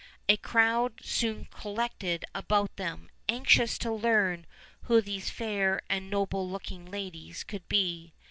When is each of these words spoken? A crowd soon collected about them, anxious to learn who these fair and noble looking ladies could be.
A 0.27 0.35
crowd 0.37 1.05
soon 1.05 1.45
collected 1.51 2.25
about 2.33 2.75
them, 2.75 3.11
anxious 3.29 3.77
to 3.77 3.93
learn 3.93 4.47
who 4.85 4.99
these 4.99 5.29
fair 5.29 5.79
and 5.91 6.09
noble 6.09 6.49
looking 6.49 6.87
ladies 6.89 7.43
could 7.43 7.67
be. 7.69 8.11